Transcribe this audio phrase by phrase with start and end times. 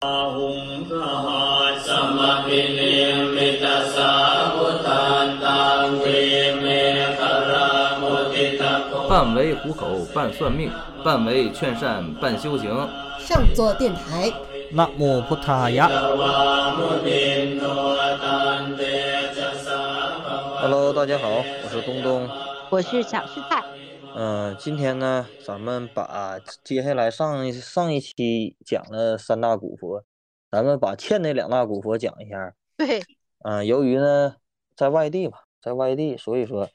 [0.02, 0.10] 半
[9.34, 10.70] 为糊口，半算命，
[11.04, 12.88] 半为劝善，半修行。
[13.18, 14.32] 上座电台，
[14.70, 15.90] 那木พุทธายะ。
[20.62, 22.26] Hello，大家好，我是东东。
[22.70, 23.62] 我是小师太。
[24.12, 30.04] 嗯、今天呢，咱们把接下来上一上一期讲了三大古佛，
[30.50, 32.54] 咱们把欠那两大古佛讲一下。
[32.76, 33.00] 对，
[33.44, 34.34] 嗯、由于呢
[34.74, 36.68] 在外地吧，在外地，所以说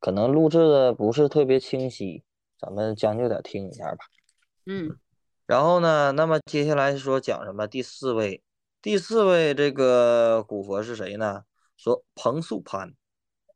[0.00, 2.22] 可能录制的不是特别清晰，
[2.58, 3.98] 咱们将就点听一下吧。
[4.64, 4.96] 嗯，
[5.46, 7.66] 然后呢，那么接下来说讲什么？
[7.66, 8.42] 第四位，
[8.80, 11.44] 第四位这个古佛是谁呢？
[11.76, 12.94] 说彭素潘，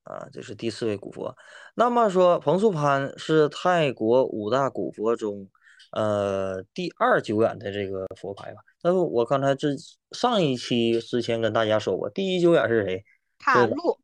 [0.06, 1.36] 啊，这是第四位古佛。
[1.74, 5.48] 那么说彭素潘是泰国五大古佛中，
[5.90, 8.60] 呃，第二久远的这个佛牌吧。
[8.82, 9.76] 那么我刚才之
[10.12, 13.04] 上一期之前跟大家说过，第一久远是谁？
[13.38, 13.98] 塔路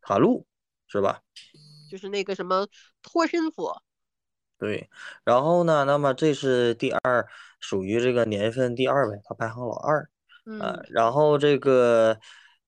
[0.00, 0.46] 塔路，
[0.88, 1.20] 是吧？
[1.90, 2.66] 就是那个什么
[3.02, 3.82] 脱身佛。
[4.58, 4.88] 对，
[5.22, 7.28] 然后呢，那么这是第二，
[7.60, 10.08] 属于这个年份第二位，他排行老二。
[10.60, 12.18] 呃嗯，，然后这个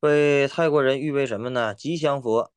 [0.00, 1.74] 被泰国人誉为什么呢？
[1.74, 2.52] 吉祥佛，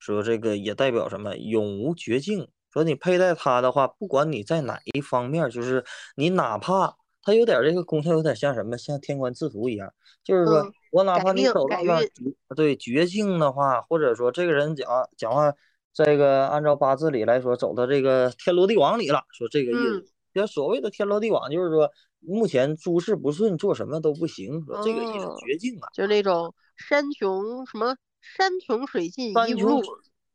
[0.00, 1.36] 说这个也代表什么？
[1.36, 2.48] 永无绝境。
[2.72, 5.84] 说你佩戴它的话，不管你在哪一方面，就是
[6.16, 8.76] 你哪怕它有点这个功效，有点像什么？
[8.76, 9.92] 像天官赐福一样，
[10.24, 12.10] 就是说嗯我哪怕你走到了绝
[12.56, 15.52] 对绝境的话，或者说这个人讲讲话，
[15.92, 19.98] 这个按照八字里来说，走到这个天罗地网里了，说这个意思。
[19.98, 21.90] 嗯这所谓的天罗地网，就是说
[22.20, 25.88] 目前诸事不顺，做什么都不行，说这个意思哦绝境啊。
[25.92, 29.82] 就是那种山穷什么山穷水尽山穷疑无路，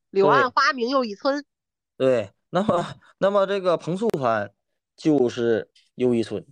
[0.10, 1.46] 柳暗花明又一村。
[1.98, 2.86] 对，那么
[3.18, 4.52] 那么这个彭素潘
[4.96, 6.46] 就是又一村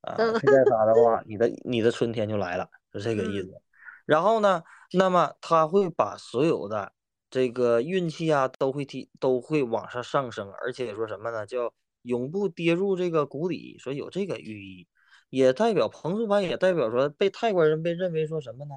[0.00, 3.62] 啊，嗯佩戴它的话，你的你的春天就来了，是这个意嗯思。
[4.06, 6.92] 然后呢，那么他会把所有的
[7.30, 11.44] 这个运气啊都会提都会往上上升，而且说什么呢？
[11.44, 11.72] 叫
[12.02, 14.88] 永不跌入这个谷底，说有这个寓意，
[15.28, 18.76] 也代表彭素潘也代表说被泰国人被认为说什么呢？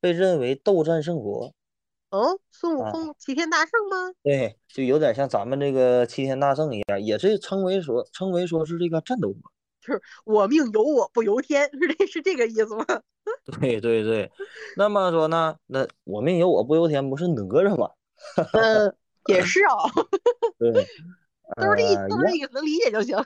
[0.00, 1.52] 被认为斗战胜佛。
[2.10, 4.12] 哦，孙悟啊空齐天大圣吗？
[4.22, 10.00] 对，就有点像咱们这个齐天大圣一样，也是称为说称为说是这个战斗佛。
[10.24, 12.84] 我命由我不由天，是这是这个意思吗？
[13.60, 14.30] 对对对，
[14.76, 17.90] 那么说呢，那我命由我不由天，不是哪吒吗？
[18.52, 18.94] 嗯，
[19.26, 19.74] 也是啊，
[20.58, 20.72] 对，
[21.60, 23.22] 都是这意呃一样都是这意思，能理解就行。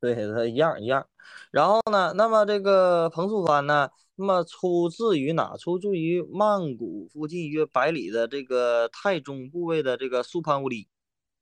[0.00, 1.06] 对，他一样一样。
[1.50, 5.56] 然后呢，那么这个彭素帆呢，那么出自于哪？
[5.56, 10.88] 出自于曼谷附近约百里的这个泰中部位的这个素潘乌里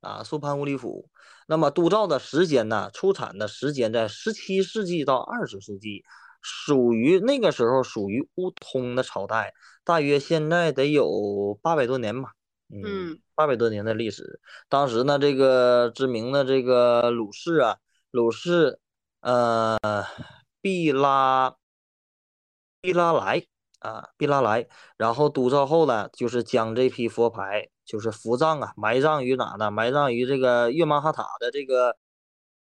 [0.01, 1.09] 啊，素潘乌里府。
[1.47, 6.03] 那么督造的时间呢，出产的时间在十七世纪到二十世纪，
[6.41, 9.53] 属于那个时候属于乌通的朝代，
[9.83, 12.31] 大约现在得有八百多年吧。
[12.67, 14.39] 嗯，八百多年的历史。
[14.67, 17.77] 当时呢，这个知名的这个鲁氏啊，
[18.09, 18.79] 鲁氏，
[19.21, 19.77] 呃，
[20.61, 21.55] 毕拉，
[22.85, 23.43] 毕拉莱
[23.79, 29.71] 啊，毕拉莱，然后督造后呢，就是将这批佛牌，就是伏葬啊，埋葬于哪呢？
[29.71, 31.97] 埋葬于这个月曼哈塔的这个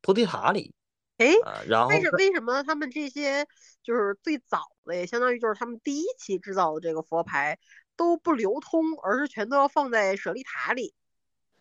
[0.00, 0.74] 菩提塔里
[1.18, 1.62] 哎，啊。
[1.66, 3.46] 然后为什是为什么他们这些
[3.82, 7.58] 就是最早的，也相当于就是他们第一期制造的这个佛牌
[7.96, 10.94] 都不流通，而是全都要放在舍利塔里？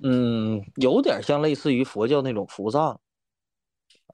[0.04, 3.00] 嗯，有点像类似于佛教那种伏葬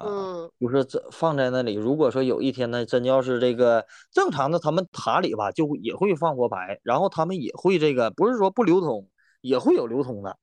[0.02, 0.08] 啊。
[0.08, 1.74] 嗯就是这放在那里。
[1.74, 9.08] 如果说有一天呢，真要是这个正常的，他们塔里吧，就会也会放佛牌，然后他们也会这个，不是说不流通，
[9.42, 10.38] 也会有流通的。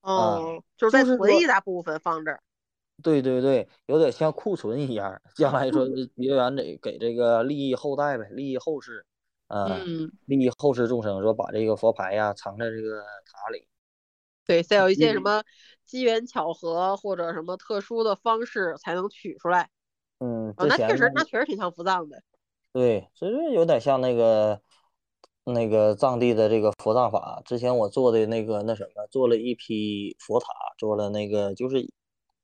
[0.00, 2.40] 哦，就是在就是说存一大部分放这儿。
[3.02, 9.04] 对对对，有点像库存一样，将来说是结缘给给这个利益后代呗，利益后世，
[9.48, 13.66] 啊，嗯，利益后世众生，说把这个佛牌呀藏在这个塔里。
[14.46, 15.42] 对，再有一些什嗯么
[15.88, 19.68] 机缘巧合或者什么特殊的方式才能取出来。
[20.20, 22.22] 嗯，哦，那确实，那确实挺像伏藏的。
[22.74, 24.60] 对，其实有点像那个
[25.44, 27.40] 那个藏地的这个佛藏法。
[27.44, 30.46] 之前我做的那个那什么，做了一批佛塔，
[30.78, 31.90] 做了那个就是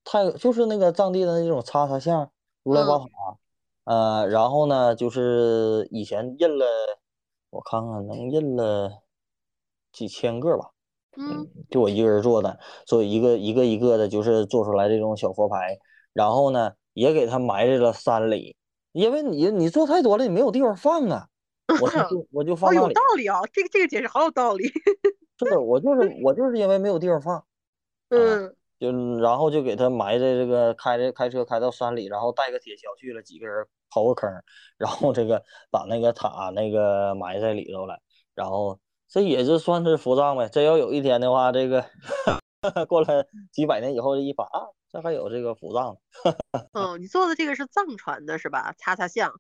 [0.05, 2.31] 太就是那个藏地的那种叉叉像
[2.63, 3.07] 如来宝嗯塔，
[3.85, 6.67] 呃，然后呢就是以前印了，
[7.51, 9.03] 我看看能印了
[9.93, 10.74] 几千个吧。
[11.17, 15.79] 嗯，就我一个人做的，做一个一个一个的，就是做出来这种小佛牌，
[16.13, 18.57] 然后呢，也给它埋在了山里，
[18.93, 21.29] 因为你你做太多了，你没有地方放啊，
[21.81, 22.95] 我就我就放哦，有那里。
[22.95, 24.65] 道理啊，这个这个解释好有道理。
[25.39, 27.45] 是的，我就是我就是因为没有地方放，
[28.11, 34.31] 嗯就然后就给它埋在这个开着开车开到山里，然后带个铁锹去了，几个人刨个坑，
[34.77, 37.99] 然后这个把那个塔那个埋在里头了，
[38.35, 38.79] 然后
[39.15, 40.49] 这也就算是佛葬呗。
[40.49, 41.85] 真要有一天的话，这个
[42.89, 45.97] 过了几百年以后，这一发啊，这还有这个佛葬。
[46.73, 48.75] 嗯， 你做的这个是藏传的是吧？
[48.77, 49.33] 擦擦像。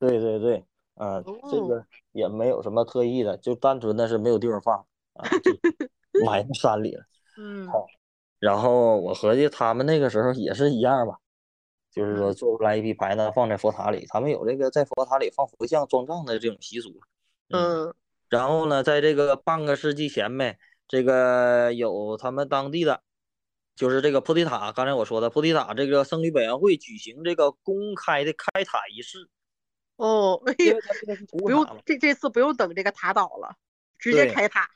[0.00, 0.64] 对对对，
[0.94, 5.52] 啊，这哦，个也没有什么特意的，就单纯的是没有地方放啊，就
[6.26, 7.04] 埋在山里了。
[7.38, 7.86] 嗯好，
[8.40, 11.16] 然后我合计他们那个时候也是一样吧，
[11.92, 16.90] 就是说嗯做出来一批牌呢，放在佛塔里，他们有这个在佛塔里放佛像装藏的这种习俗。
[17.50, 17.94] 嗯，嗯
[18.28, 20.58] 然后呢，在这个半个世纪前呗，
[20.88, 23.02] 这个有他们当地的，
[23.74, 29.28] 就是这个菩提塔，刚才我说的菩提塔这个僧侣委员会举行这个公开的开塔仪式，
[29.96, 30.40] 哦，
[31.38, 31.64] 不用。
[31.84, 33.56] 这这次不用等这个塔倒了，
[33.98, 34.68] 直接开塔。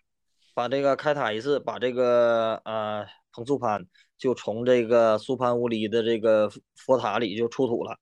[0.55, 3.87] 把这个开塔仪式，把这个呃彭素潘
[4.19, 7.97] 就从这个苏潘乌里的这个佛佛塔里就出土了，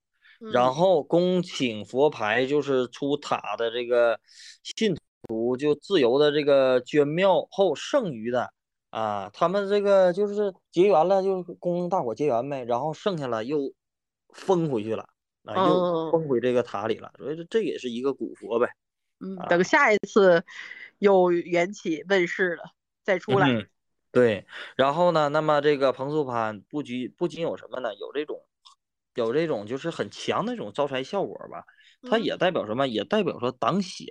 [0.52, 4.18] 然嗯后恭请佛牌就是出塔的这个
[4.62, 8.52] 信徒就自由的这个捐庙后剩余的
[8.90, 13.72] 啊，他们这个就是结缘了，就是供大伙结缘呗，然后剩下了又
[14.30, 15.08] 封回去了
[15.44, 18.68] 啊，又哦封回这个塔里了，所以这这也是一个古佛呗。
[19.20, 20.44] 嗯，啊等下一次
[20.98, 22.62] 有缘起问世了
[23.02, 23.48] 再出来。
[23.48, 23.68] 嗯，
[24.12, 27.94] 对，然后呢，那么这个彭素潘不仅不仅有什么呢？
[27.96, 28.40] 有这种
[29.14, 31.64] 有这种就是很强的这种招财效果吧，
[32.08, 32.86] 它嗯也代表什么？
[32.86, 34.06] 也代表说挡险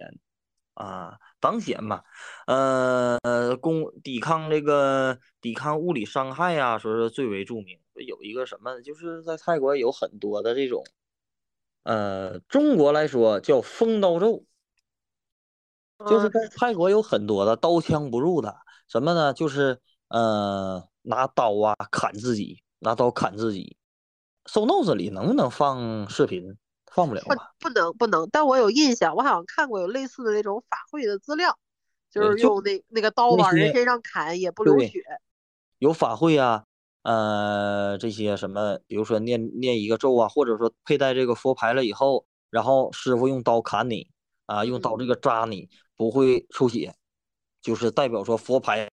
[0.77, 2.03] 啊，挡险嘛，
[2.45, 3.19] 呃，
[3.57, 7.79] 攻抵抗这个抵抗物理伤害呀、说是最为著名。
[8.05, 10.83] 有一个什么，就是在泰国有很多的这种，
[11.83, 14.45] 呃，中国来说叫风刀咒。
[16.05, 18.55] 就是嗯在泰国有很多的刀枪不入的，
[18.87, 19.33] 什么呢？
[19.33, 23.77] 就是呃拿刀啊砍自己，拿刀砍自己。
[24.45, 26.55] 收 notes 里能不能放视频？
[26.97, 27.53] 放不了不吧？
[27.59, 31.55] 不能不能，但我有印象，我好像看过有类似的那种法会的资料，
[32.09, 35.03] 就是用那那个刀往人身上砍也不流血。
[35.77, 36.63] 有法会啊，
[37.03, 44.09] 呃，这些什么，比如说念念一个咒啊，或者说佩戴这个佛牌了以后，然后师傅用刀砍你
[44.47, 46.95] 啊，用刀这个扎你，不会出血，
[47.61, 48.89] 就是代表说佛牌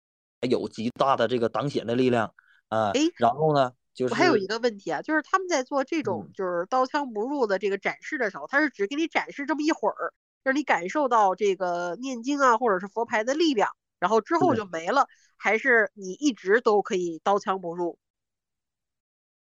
[0.50, 2.34] 有极大的这个挡血的力量
[2.70, 2.90] 啊。
[2.94, 15.08] 诶然后呢，就我还有一个问题啊，就是他们在做这种嗯就是刀枪不入的这个展示的时候，他是只给你展示这么一会儿，让你感受到这个念经啊或者是佛牌的力量，然后之后就没了，
[15.38, 17.98] 还是你一直都可以刀枪不入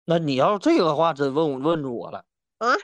[0.05, 2.25] 那你要这个话，真问问住我了
[2.59, 2.73] 啊？
[2.73, 2.79] 啊，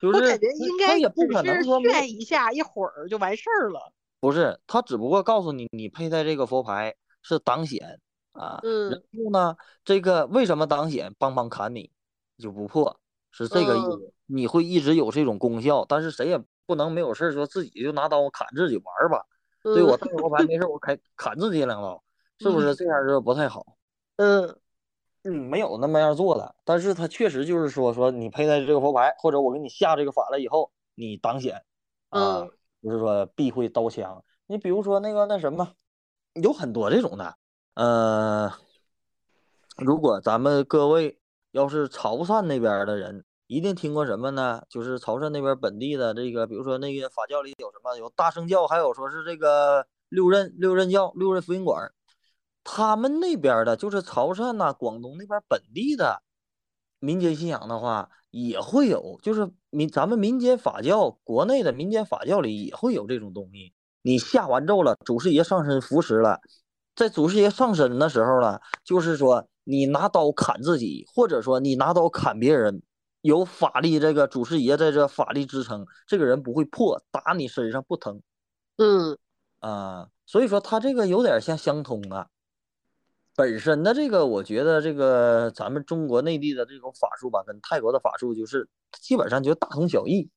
[0.00, 3.92] 就是我感觉应该也不只可能说炫一下，一会儿就完事儿了。
[4.18, 8.00] 不是，他只不过告诉你，你佩戴这个佛牌是挡险
[8.32, 8.60] 啊。
[8.62, 11.14] 嗯然嗯后呢，这个为什么挡险？
[11.18, 11.90] 帮忙砍你，
[12.38, 12.98] 就不破，
[13.30, 14.12] 是这个意嗯思。
[14.26, 19.24] 你会一直有这种功效，但是谁也不能没有事儿说自己就拿刀砍自己玩儿吧？
[19.72, 22.02] 对我嗯戴佛牌没事儿，我砍砍自己两刀，
[22.38, 23.76] 是不是这样就不太好？
[24.16, 24.56] 嗯
[25.24, 31.62] 嗯，没有那么样做的，但是他确实就是说说你佩戴这个佛牌，或者我给你下这个法了以后，你挡险
[32.10, 32.50] 啊，嗯
[32.82, 34.24] 就是说避讳刀枪。
[34.46, 35.74] 你比如说那个那什么，
[36.34, 37.36] 有很多这种的，
[37.74, 38.52] 呃，
[39.76, 41.18] 如果咱们各位
[41.52, 44.62] 要是潮汕那边的人，一定听过什么呢？
[44.68, 51.92] 就是潮汕那边本地的这个，比如说那个法教里有什么，有大圣教，还有说是这个六任六任教六任福音馆。
[52.64, 56.22] 他们那边的，就是潮汕呐、广东那边本地的
[57.00, 63.72] 民间信仰的话，也会有，就是民咱们民间法教，国内的民间法教里也会有这种东西。
[64.02, 66.40] 你下完咒了，祖师爷上身扶持了，
[66.94, 72.82] 在祖师爷上身的时候呢，就是说你拿刀砍自己，或者说你拿刀砍别人，
[73.20, 78.20] 有法力这个祖师爷在这法力支撑，这个人不会破，打你身上不疼。
[78.76, 79.16] 嗯
[79.60, 82.26] 啊，所以说他这个有点像相通啊。
[83.34, 88.68] 本身的这个，我觉得这个咱们中国内地的这种法术吧，跟泰国的法术就是
[89.00, 90.28] 基本上就大同小异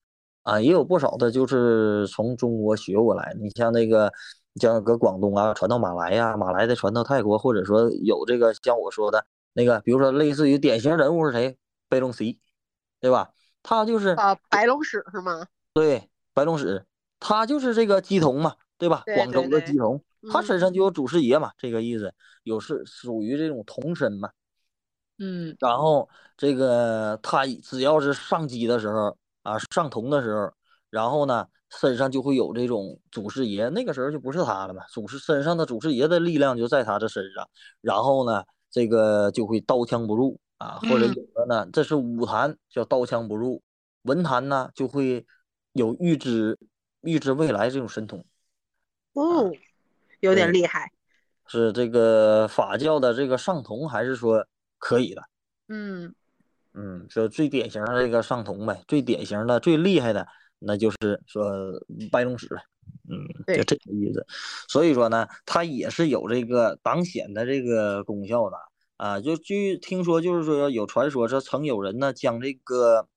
[0.44, 3.36] 啊，也有不少的就是从中国学过来。
[3.42, 4.14] 你像那个，
[4.56, 11.58] 像搁广东啊传到马来呀、马来的传到泰国，或者说有这个像我说的那个，比如说类似于典型人物是谁？
[11.88, 12.40] 贝隆西，
[13.00, 13.30] 对吧？
[13.62, 15.46] 他就是啊，白龙使是吗？
[15.74, 16.86] 对，白龙使，
[17.20, 19.04] 他就是这个鸡童嘛，对吧？
[19.06, 24.30] 对广州的鸡童，他身嗯上就有祖师爷嘛，这个意思，有是属于这种童身嘛。
[25.18, 30.52] 嗯然后这个他只要是上机的时候啊，上童的时候，
[30.90, 37.48] 然后呢身上就会有这种祖师爷，那个时候就不是他了嘛，祖师身上的祖师爷的力量就在他这身上，
[37.82, 43.62] 然后呢这个就会刀枪不入啊，或者嗯有的呢这是武坛叫刀枪不入
[44.04, 45.26] 文坛呢就会
[45.74, 46.58] 有预知
[47.02, 48.24] 预知未来这种神通，
[49.14, 49.52] 哦，
[50.20, 50.92] 有点厉害。
[51.48, 54.48] 是这个法教的这个上童，还是说
[54.80, 55.22] 可以的？
[55.68, 56.16] 嗯，
[56.74, 60.28] 嗯，就最典型的这个上童呗，最典型的、最厉害的，
[60.60, 61.46] 那就是说
[62.12, 62.62] 白龙使了。
[63.10, 63.18] 嗯，
[63.56, 64.26] 就这个意思。
[64.68, 68.58] 所以说呢，它也是有这个挡险的这个功效的
[68.98, 69.20] 啊。
[69.20, 73.08] 就据听说，就是说有传说，说曾有人呢将这个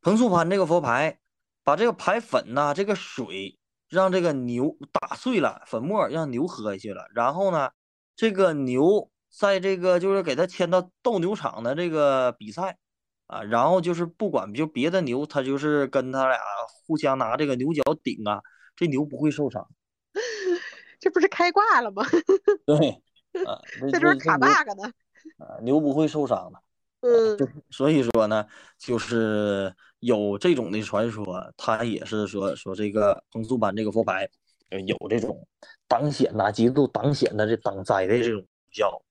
[0.00, 1.18] 彭素潘这个佛牌，
[1.64, 7.70] 把这个牌粉呐、这个水让这个牛打碎了，粉末让牛喝下去了，然后呢，
[8.16, 12.78] 这个牛在这个就是给它牵到斗牛场的这个比赛
[13.32, 16.38] 啊，然后就是不管就别的牛，它就是跟他俩
[16.86, 18.42] 互相拿这个牛角顶啊，
[18.76, 19.66] 这牛不会受伤。
[21.00, 22.04] 这不是开挂了吗？
[22.66, 22.76] 对，
[23.46, 24.92] 啊， 这在这儿卡 bug 呢。
[25.38, 26.60] 啊，牛不会受伤的。
[27.00, 28.46] 嗯就所以说呢，
[28.78, 34.28] 就是有这种的传说，他也是说说这个彭素班这个佛牌，
[34.68, 35.48] 呃有这种
[35.88, 39.02] 挡险呐、极度挡险的这挡灾的这种效。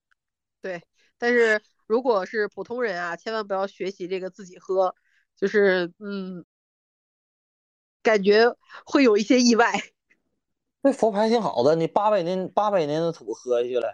[0.62, 0.82] 对，
[1.18, 1.62] 但是
[1.92, 4.96] 如果是普通人啊，千万不要学习这个自己喝，
[5.36, 6.46] 就是嗯，
[8.02, 8.56] 感觉
[8.86, 9.74] 会有一些意外。
[10.84, 13.94] 那佛牌挺好的，你八百年八百年的土喝下去了，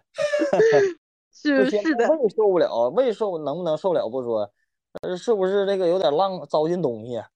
[1.33, 4.53] 是是的，胃受不了，胃受能不能受了不说，
[5.01, 7.27] 呃是不是这个有点浪糟践东西啊？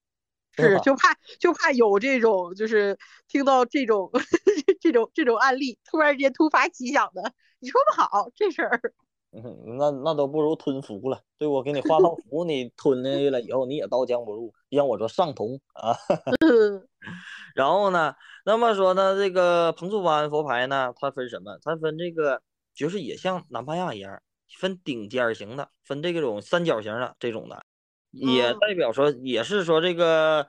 [0.51, 4.11] 是就怕就怕有这种就是听到这种
[4.79, 8.93] 这种这种案例，突然间突发奇想的，你说不好这事儿。
[9.43, 15.95] 嗯，那那都不如吞服了，对我给你画道符，你吞进去了以后你也刀枪不入，让我说上铜啊。
[16.41, 16.87] 嗯
[17.55, 21.57] 然后呢，那么说呢，这个彭素湾佛牌呢，它分什么？
[21.63, 22.41] 它分这个，
[22.75, 24.21] 就是也像南帕亚一样，
[24.57, 27.63] 分顶尖型的，分这种三角形的这种的，
[28.11, 30.47] 也哦代表说，也是说这个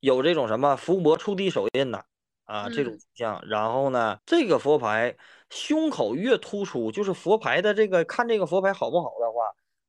[0.00, 2.04] 有这种什么伏魔触地手印的，
[2.44, 3.42] 啊，这种嗯倾向。
[3.46, 5.16] 然后呢，这个佛牌
[5.50, 9.42] 胸口越突出，就是佛牌的这个看这个佛牌好不好的话，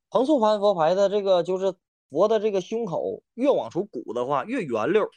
[0.10, 1.74] 彭素盘佛牌的这个就是
[2.10, 5.10] 佛的这个胸口越往出鼓的话，越圆溜儿。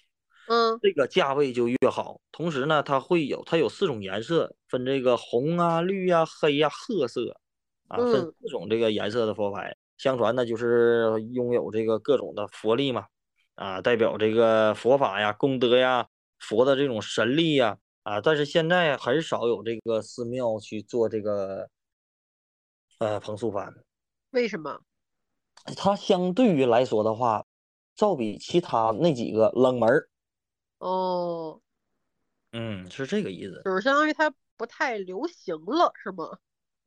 [0.49, 2.21] 嗯这个价位就越好。
[2.33, 7.37] 同时呢，它会有它有四种颜色，分这个红啊、绿呀、黑呀、褐色
[7.87, 9.77] 啊，分嗯四种这个颜色的佛牌。
[9.99, 13.07] 相传呢，就是拥有这个各种的佛力嘛，
[13.55, 16.09] 啊，代表这个佛法呀、功德呀、
[16.41, 21.69] 佛的这种神力呀，啊，但是现在很少有这个寺庙去做这个
[22.99, 23.73] 呃彭素幡，
[24.31, 24.81] 为什么？
[25.77, 27.47] 它相对于来说的话，
[27.95, 30.09] 照比其他那几个冷门儿，
[30.79, 31.61] 哦，
[32.53, 33.63] 嗯，是这个意思。
[33.65, 36.39] 就是相当于它不太流行了，是吗？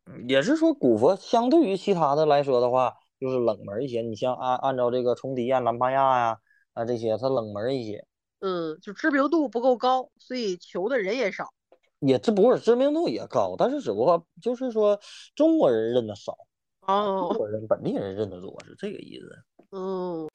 [0.07, 4.01] 嗯也是说古佛相对于其他的来说的话，就是冷门一些。
[4.01, 6.37] 你像按按照这个崇迪呀、南帕亚呀
[6.73, 8.05] 啊这些，它冷门一些，
[8.39, 11.53] 嗯，就知名度不够高，所以求的人也少。
[11.99, 14.99] 也这不是知名度也高，但是只不过就是说
[15.35, 16.37] 中国人认的少，
[16.85, 19.43] 中哦，国人本地人认的多，是这个意思。
[19.71, 20.29] 嗯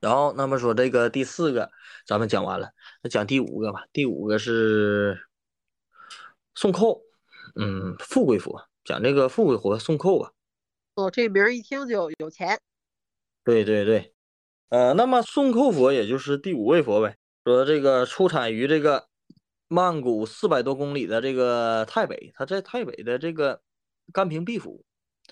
[0.00, 1.70] 然后那么说这个第四个
[2.06, 2.70] 咱们讲完了，
[3.02, 3.86] 那讲第五个吧。
[3.90, 5.18] 第五个是
[6.54, 7.00] 宋寇，
[7.56, 10.30] 嗯，富贵佛，讲这个富贵佛宋寇吧。
[10.96, 12.60] 哦，这名儿一听就有钱。
[13.44, 14.12] 对对对，
[14.70, 19.06] 呃，那么宋寇佛也就是第五位佛呗，说这个出产于这个
[19.68, 23.60] 曼谷四百多公里的这个泰北，他在泰北的这个
[24.12, 24.84] 甘平毕府，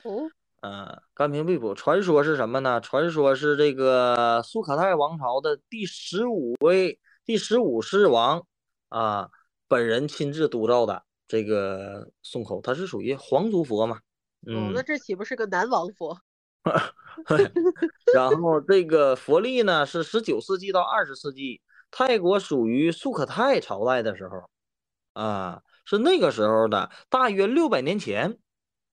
[0.05, 2.81] 哦，呃，甘平毕府传说是什么呢？
[2.81, 8.47] 传说是这个苏可泰王朝的第十五位第十五世王
[8.91, 9.29] 啊，
[9.67, 14.01] 本人亲自督造的这个宋寇，他是属于皇族佛嘛，哦，
[14.47, 14.83] 嗯那。
[14.83, 16.17] 这岂不是个南王佛？
[18.15, 24.49] 然后这个佛历呢是十九世纪到二十世纪，泰国属于苏可泰朝代的时候，
[25.13, 28.39] 啊，是那个时候的，大约六百年前，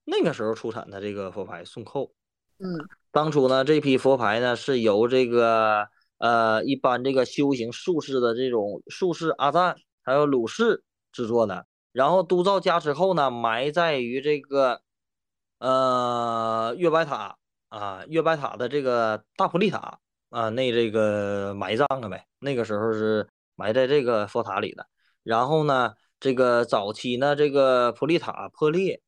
[0.06, 2.12] 那个时候出产的这个佛牌宋寇。
[2.58, 2.68] 嗯
[3.12, 5.88] 当初呢，这批佛牌呢是由这个
[6.20, 14.82] 呃一般这个修行术士的这种术士阿赞还有鲁士制作的，然后督造加持后呢，埋在于这个
[15.58, 17.38] 呃月白塔
[17.70, 20.00] 啊月白塔的这个大普利塔
[20.30, 24.86] 啊那这个埋葬了呗，那个时候是埋在这个佛塔里的。
[25.24, 29.02] 然后呢，这个早期呢，这个普利塔破裂，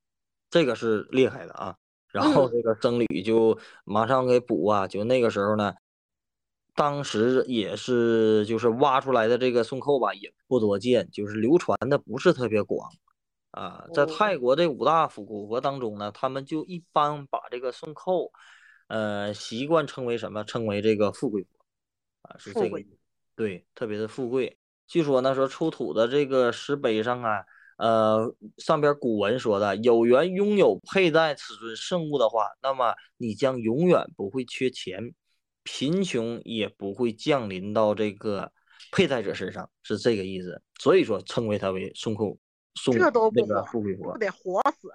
[0.49, 1.75] 这个是厉害的啊。
[2.09, 5.73] 然后嗯这个僧侣就马上给补啊，就那个时候呢，
[6.75, 12.91] 当时也是就是挖出来的这个宋寇吧，也不多见，就是流传的不是特别广
[13.51, 13.85] 啊。
[13.93, 18.31] 在哦泰国这五大古古国当中呢，他们就一般把这个宋寇，
[18.87, 20.43] 呃，习惯称为什么？
[20.43, 21.49] 称为这个富贵佛
[22.23, 22.97] 啊，是这个意思。
[23.35, 24.57] 对，特别的富贵。
[24.87, 27.45] 据说呢，说出土的这个石碑上啊，
[27.77, 35.13] 呃，上边古文说的，有缘拥有佩戴此尊圣物的话，那么你将永远不会缺钱，
[35.63, 38.51] 贫穷也不会降临到这个
[38.91, 40.61] 佩戴者身上，是这个意思。
[40.79, 42.37] 所以说称为它为孙口
[42.75, 44.89] 孙这都那个不火富贵佛不得火死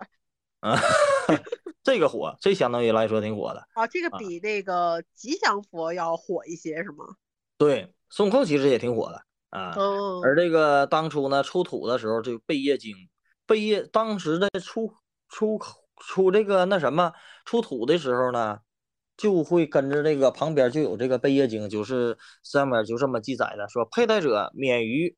[0.61, 0.77] 啊，
[1.85, 3.67] 这个火，这相当于来说挺火的。
[3.75, 3.87] 啊！
[3.87, 7.05] 这个啊比那个吉祥佛要火一些是吗？
[7.59, 9.75] 对，孙悟空其实也挺火的啊。
[9.77, 12.97] 嗯，而这个当初呢，出土的时候，这个贝叶经，
[13.47, 14.93] 贝叶当时的出
[15.29, 15.61] 出
[15.99, 17.13] 出这个那什么
[17.45, 18.59] 出土的时候呢，
[19.17, 25.15] 就会跟着这个旁边就有这个贝叶经，就是上面就这么记载的，说佩戴者免于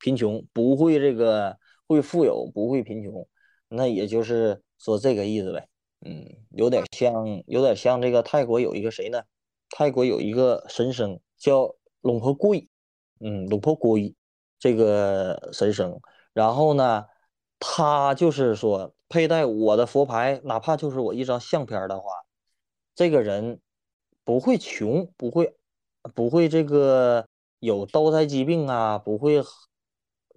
[0.00, 1.56] 贫穷，不会这个
[1.88, 3.26] 会富有，不会贫穷，
[3.68, 5.68] 那也就是说这个意思呗。
[6.06, 9.22] 嗯，有点像，有点像这个泰国有一个谁呢？
[9.70, 12.68] 泰国有一个神僧叫龙婆贵，
[13.20, 14.14] 嗯，龙婆龟
[14.60, 16.00] 这个神僧，
[16.32, 17.06] 然后呢，
[17.58, 22.10] 他就是说佩戴我的佛牌，哪怕就是我一张相片的话，
[22.94, 23.60] 这个人
[24.24, 25.56] 不会穷，不会
[26.14, 27.26] 不会这个
[27.58, 29.42] 有刀灾疾病啊，不会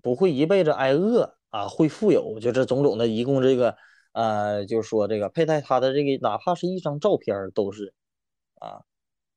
[0.02, 3.78] 不会一辈子挨饿啊，会富有，就这种种的，一共这个
[4.14, 7.94] 呃，就是说这个佩戴他的这个，哪怕是一张照片都是
[8.56, 8.82] 啊，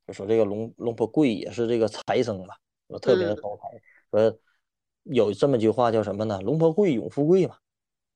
[0.06, 2.54] 就说这个龙龙婆贵也是这个财生嘛，
[2.88, 4.38] 说特别的嗯招财，说
[5.02, 6.40] 有这么句话叫什么呢？
[6.40, 7.56] 龙婆贵永富贵嘛。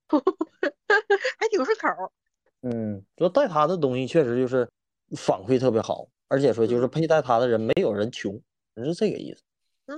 [1.38, 2.12] 还挺顺口。
[2.62, 4.68] 嗯，说带他的东西确实就是
[5.16, 8.40] 反馈特别好，而且说就是佩戴他的人没有人穷，
[8.76, 9.42] 是这个意思。
[9.86, 9.96] 嗯，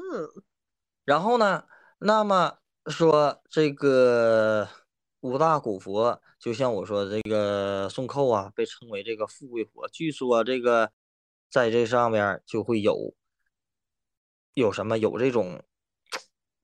[1.05, 1.65] 然后呢，
[1.99, 4.69] 那么说这个
[5.21, 9.89] 五大古佛，就像我说这个宋寇啊，被称为这个富贵佛。
[9.89, 10.91] 据说这个
[11.51, 13.15] 在这上面就会有
[14.55, 15.63] 有什么有这种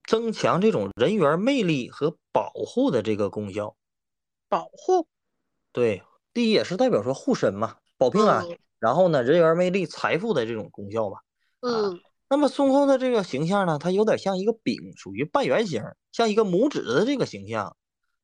[0.05, 3.77] 增强这种人缘魅力和保护的这个功效。
[4.49, 5.07] 保护。
[5.73, 6.03] 对，
[6.33, 8.45] 第一也是代表说护身嘛，保平安。
[8.47, 11.21] 嗯然后呢，人缘魅力、财富的这种功效吧。
[11.61, 11.99] 嗯
[12.29, 17.77] 那么孙悟空的这个形象呢，它有点像一个饼，属于半圆形，像一个拇指的这个形象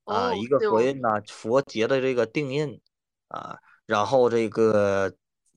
[0.04, 2.80] 啊，哦一个佛印呐、佛结的这个定印
[3.28, 5.14] 啊，然后这个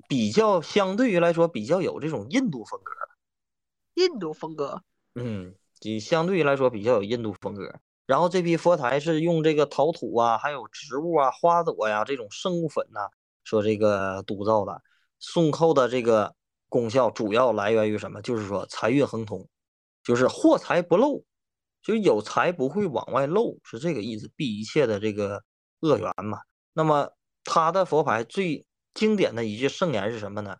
[0.08, 2.92] 比较相对于来说比较有这种印度风格，
[3.96, 4.82] 印度风格。
[5.16, 7.74] 嗯，就相对于来说比较有印度风格。
[8.06, 13.10] 然后这批佛台是用这个陶土啊，还有植物啊、花朵呀、这种生物粉呐、
[13.44, 14.80] 说这个督造的。
[15.18, 16.36] 宋寇的这个
[16.70, 18.22] 功效主要来源于什么？
[18.22, 19.48] 就是说财运亨通，
[20.04, 21.24] 就是货财不漏，
[21.82, 25.44] 就是有财不会往外漏，是这个意思，避一切的这个
[25.82, 26.40] 恶缘嘛。
[26.74, 27.12] 那么
[27.44, 30.58] 他的佛牌最经典的一句圣言是什么呢？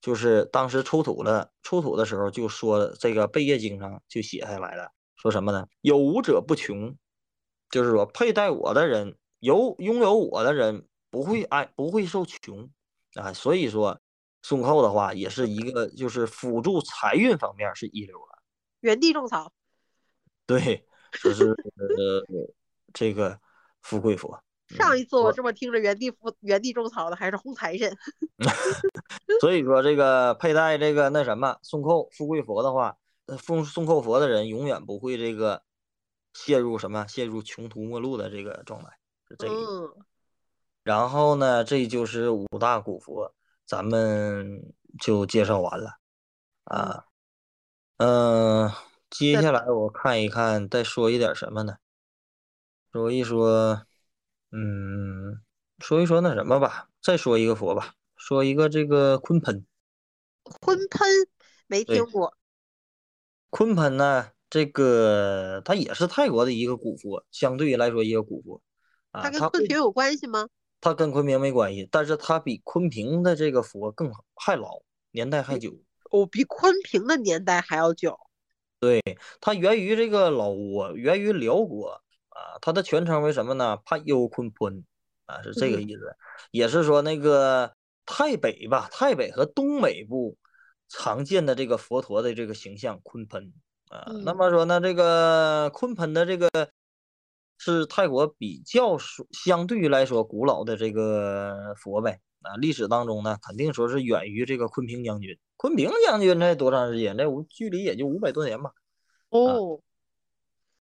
[0.00, 5.66] 就是当时出土了，出土的时候就说这个贝叶经上就写下来了，说什么呢？
[5.80, 6.94] 有无者不穷，
[7.70, 12.70] 就是说佩戴我的人，有拥有我的人不会挨不会受穷
[13.14, 13.32] 啊。
[13.32, 13.98] 所以说
[14.48, 18.38] 孙悟空的话也是一个就是辅助财运方面是一流的。
[18.78, 19.52] 原地种草。
[20.46, 20.86] 对，
[21.20, 22.24] 就是 呃
[22.94, 23.40] 这个
[23.82, 24.40] 富贵佛。
[24.68, 27.92] 上一次我我这么听着原地富原地种草的还是红财神。
[29.40, 35.64] 所以说，这个佩戴这个那什么孙寇富贵佛的话，呃，奉孙寇佛的人永远不会这个
[36.34, 38.90] 陷入什么陷入穷途末路的这个状态，
[39.28, 39.92] 是这个意思。
[39.98, 40.04] 嗯，
[40.84, 43.34] 然后呢，这就是五大古佛，
[43.66, 45.98] 咱们就介绍完了
[46.64, 47.04] 啊。
[47.98, 48.70] 嗯、
[49.10, 51.76] 接下来我看一看，再说一点什么呢？
[52.92, 53.86] 说一说，
[54.52, 55.42] 嗯，
[55.78, 59.66] 说一说那什么吧，再说一个佛吧，说一个这个鲲喷。
[60.44, 61.08] 鲲喷
[61.66, 62.36] 没听过。
[63.50, 68.62] 鲲喷呢，这个它也是泰国的一个古佛，相对来说一个古佛
[69.10, 70.48] 啊，它跟它昆平有关系吗？
[70.86, 75.76] 它跟昆明没关系，但是它比昆平的这个佛更还老，年代还久。
[76.12, 78.16] 哦，比昆平的年代还要久。
[78.78, 79.02] 对
[79.40, 83.76] 它源于这个老挝，源于辽国啊，它的全称为什么呢？
[83.84, 84.84] 帕优昆坤
[85.24, 86.16] 啊，是这个嗯意思。
[86.52, 90.36] 也是说那个泰北吧，泰北和东北部
[90.88, 93.52] 常见的这个佛陀的这个形象昆盆
[93.88, 94.06] 啊。
[94.24, 96.48] 那嗯么说呢，这个昆盆的这个
[97.58, 102.20] 是泰国比较属相对于来说古老的这个佛呗。
[102.42, 105.36] 啊，历史当中呢，肯定说是远于这个昆平将军。
[105.56, 107.16] 昆平将军才多长时间？
[107.16, 108.70] 那无距离也就五百多年吧。
[109.30, 109.80] 哦，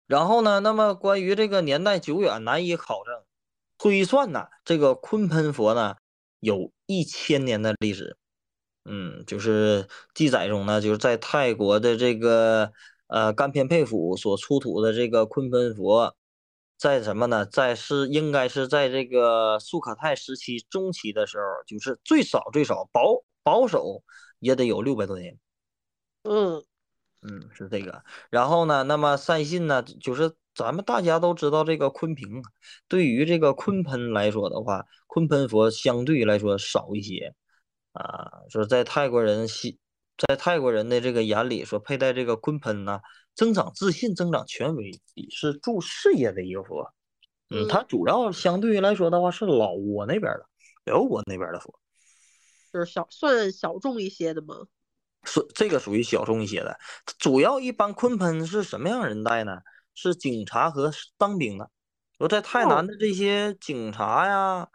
[0.06, 3.24] 然后呢，那么关于这个年代久远难以考证，
[3.80, 5.96] 推算呢，这个鲲喷佛呢
[6.40, 8.16] 有一千年的历史
[8.84, 12.72] 嗯，就是记载中呢，就是在泰国的这个
[13.08, 16.16] 呃甘偏佩府所出土的这个鲲喷佛，
[16.78, 17.46] 在什么呢？
[17.46, 24.04] 在是应该是在这个苏可泰时期中期的时候，就是最少最少保保守
[24.40, 25.38] 也得有六百多年。
[26.24, 26.64] 嗯
[27.22, 28.04] 嗯，是这个。
[28.30, 32.44] 然后呢，那么善信呢，就是咱们大家都知道这个昆平啊，
[32.88, 37.34] 对于这个鲲盆来说的话，鲲盆佛相对来说少一些
[37.94, 38.30] 啊。
[38.50, 39.78] 说在泰国人心，
[40.17, 43.01] 在泰国人的这个眼里，说佩戴这个鲲盆呢，
[43.36, 44.91] 增长自信、增长权威，
[45.30, 46.93] 是助事业的一个佛。
[47.49, 50.45] 嗯，它主要相对于来说的话是老挝那边的，
[50.86, 51.80] 辽国那边的佛，
[52.73, 54.56] 就是小算小众一些的吗？
[55.23, 56.78] 是这个属于小众一些的，
[57.19, 59.60] 主要一般鲲盆是什么样人戴呢？
[59.93, 61.69] 是警察和当兵的。
[62.17, 64.67] 说在泰南的这些警察呀，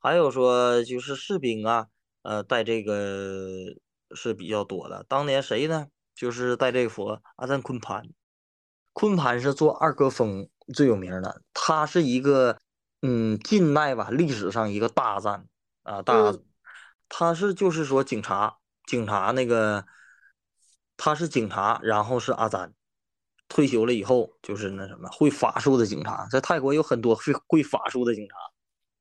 [0.00, 1.86] 还有说就是士兵啊，
[2.22, 3.74] 呃，戴这个
[4.14, 5.04] 是比较多的。
[5.08, 5.88] 当年谁呢？
[6.14, 8.08] 就是带这个佛阿赞昆潘。
[8.92, 12.58] 昆潘是做二哥峰最有名的，他是一个
[13.02, 15.46] 嗯近代吧历史上一个大赞
[15.82, 16.34] 啊大
[17.08, 18.58] 他是就是说警察。
[18.86, 19.84] 警察那个，
[20.96, 22.72] 他是警察，然后是阿赞，
[23.48, 28.36] 退休了以后就是那什么会法术的警察，在泰国有很多会会法术的警察。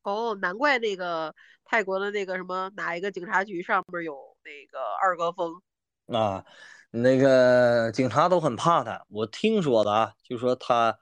[0.02, 1.32] 哦，难怪那个
[1.66, 5.60] 泰国的那个什么哪一个警察局上面有那个二哥峰
[6.08, 6.46] 啊，
[6.92, 9.04] 那个警察都很怕他。
[9.10, 11.00] 我听说的啊，就说他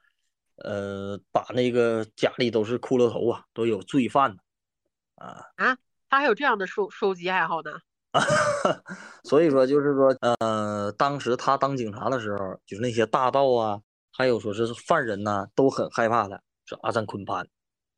[0.56, 4.38] 呃把那个家里都是骷髅头啊，都有罪犯
[5.16, 5.78] 啊啊，
[6.10, 7.72] 他还有这样的收收集爱好呢。
[9.26, 17.48] 所以说，就是说，呃，当时他当警察的时候，就是那些大盗啊，还有说是犯人呐，都很害怕他，是阿赞昆潘，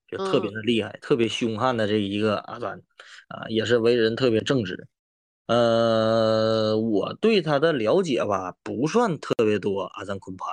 [0.08, 2.82] 就特别的厉害，特别凶悍的这一个阿赞，
[3.28, 4.88] 啊，也是为人特别正直。
[5.48, 9.84] 呃，我对他的了解吧，不算特别多。
[9.84, 10.48] 阿赞昆潘，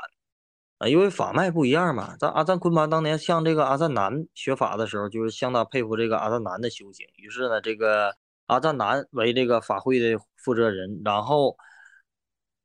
[0.79, 2.17] 啊，因为法脉不一样嘛。
[2.19, 8.17] 咱阿赞昆潘当年向这个阿赞南学法的时候，就是相当佩服这个阿赞南的修行，于是呢，这个。
[8.47, 11.57] 阿赞南为这个法会的负责人，然后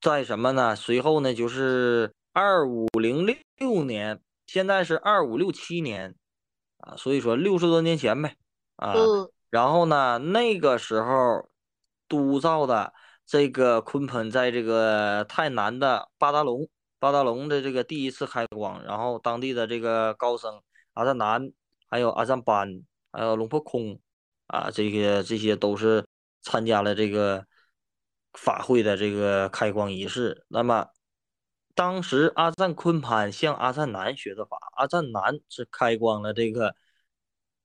[0.01, 0.75] 在什么呢？
[0.75, 6.13] 随后呢，就是二五零六年，现在是二五六七年
[6.79, 8.35] 啊，所以说六十多年前呗
[8.75, 8.95] 啊。
[9.49, 11.47] 然后呢，那个时候
[12.07, 12.93] 督造的
[13.25, 16.67] 这个鲲鹏，在这个泰南的巴达龙，
[16.99, 20.61] 巴达龙的这个第一次开光，然后当地的这个高僧
[20.93, 21.51] 阿赞南，
[21.87, 23.99] 还有阿赞班，还有龙婆空。
[24.47, 26.07] 啊，这些这些都是
[26.41, 27.45] 参加了这个
[28.31, 30.45] 法会的这个开光仪式。
[30.47, 30.87] 那么，
[31.75, 36.73] 当时阿赞昆潘向阿赞南学的法，阿赞南是开光了这个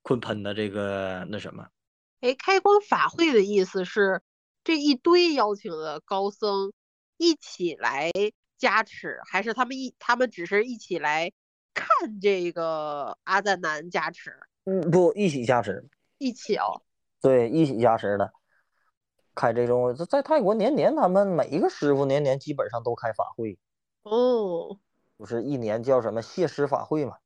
[0.03, 1.69] 昆鹏的这个那什么？
[2.21, 4.21] 哎，开光法会的意思是
[4.65, 6.73] 这一堆邀请的高僧
[7.17, 8.11] 一起来
[8.59, 11.33] 加持，还是他们一他们只是一起来
[11.75, 14.39] 看这个阿赞南加持？
[14.65, 15.89] 嗯，不，一起加持。
[16.19, 16.83] 一起哦，
[17.21, 18.33] 对，一起加持的，
[19.35, 23.59] 开这种在在泰国年年他们每一个师傅年年基本上都开法会，
[24.05, 24.79] 哦，
[25.17, 27.17] 不是一年叫什么谢师法会嘛，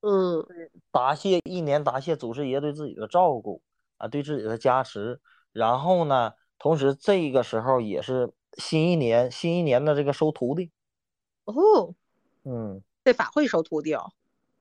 [0.00, 0.46] 嗯，
[0.90, 3.62] 答谢一年答谢祖师爷对自己的照顾
[3.96, 10.70] 啊，对自己的加持，然后呢，同时这个时候也是新一年新一年的这个收徒弟，
[11.44, 11.94] 哦，
[12.44, 14.12] 嗯，这法会收徒弟哦，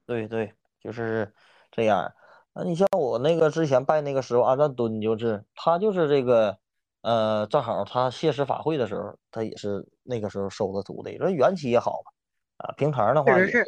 [0.06, 1.34] 对对，就是
[1.72, 2.14] 这样。
[2.54, 6.58] 那，你像我那个之前拜那个时候阿赞敦，就是他就是这个，
[7.02, 11.18] 呃，正好他谢师法会的时候，他也是那个时候收的徒弟。
[11.18, 12.12] 说缘起也好吧，
[12.58, 13.66] 啊，平常的话也是，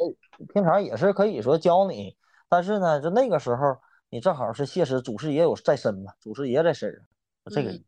[0.54, 2.16] 平常也是可以说教你，
[2.48, 3.76] 但是呢，就那个时候
[4.08, 7.02] 你正好是谢师，祖师爷有在身嘛，祖师爷在身上，
[7.50, 7.80] 这个，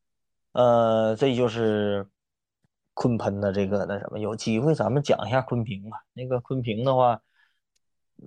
[0.59, 2.05] 呃，这就是
[2.97, 5.99] 鲲喷的这个那什么，有机会咱们讲一下昆平吧。
[6.15, 7.21] 那个昆平的话。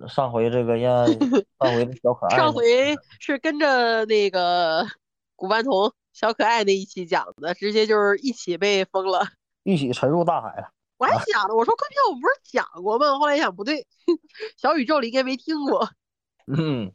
[0.08, 1.06] 上回这个让
[1.60, 4.86] 上回小可爱，上回是跟着那个
[5.36, 9.20] 古曼童小可爱那一期讲的，直接就是一起被封了，
[9.64, 10.72] 一起沉入大海了。
[10.96, 13.18] 我还想呢，我说昆平我们不是讲过吗？
[13.18, 13.86] 后来想不对，
[14.56, 15.86] 小宇宙里应该没听过。
[16.46, 16.90] 嗯，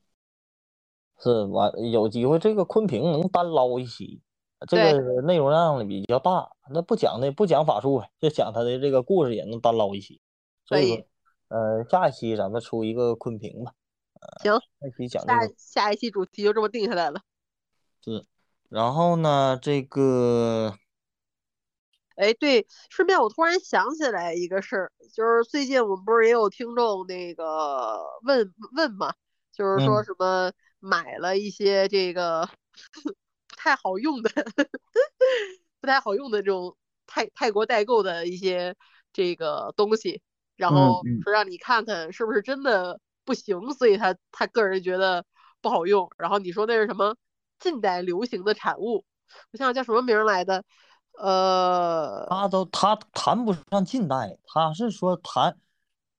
[1.21, 4.21] 是完有机会这个昆平能单捞一期，
[4.65, 10.22] 这个内容量比较大，那不讲的不讲法术呗，就讲他的这个故事也能单捞一期。
[10.65, 11.08] 所以说。
[11.50, 13.72] 呃，下一期咱们出一个昆平吧。
[14.43, 17.22] 行，下一期讲下下一期主题就这么定下来了。
[18.04, 18.26] 是，
[18.67, 20.74] 然后呢，这个，
[22.17, 29.13] 哎，对，顺便我突然想起来一个事儿，就是最近我们不是也有听众那个问问嘛，
[29.54, 32.46] 就是说什么买了一些这个
[32.91, 33.13] 不
[33.67, 34.30] 太好用的，
[35.82, 38.73] 不太好用的这种泰泰国代购的一些
[39.12, 40.21] 这个东西，
[40.56, 45.25] 然后嗯说让你看看是不是真的不行，所以他他个人觉得
[45.60, 46.10] 不好用。
[46.17, 47.17] 然后你说那是什么
[47.60, 49.03] 近代流行的产物？
[49.51, 50.63] 我想想叫什么名儿来的？
[51.19, 55.58] 呃，他都他谈不上近代，他是说谈，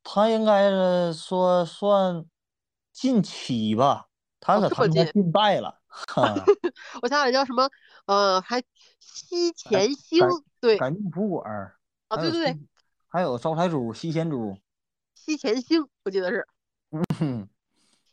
[0.02, 2.26] 他应该是说算
[2.92, 4.08] 近期吧，
[4.38, 5.70] 他可谈不上近代了。
[5.70, 5.77] 哈
[7.02, 7.68] 我想想叫什么？
[8.06, 8.62] 呃，还
[8.98, 10.26] 西改前星，
[10.60, 11.76] 对改命福管儿，
[12.08, 12.60] 啊，对对对，
[13.08, 14.56] 还有招财猪、西钱猪，
[15.14, 16.46] 西前星，我记得是
[17.20, 17.48] 嗯，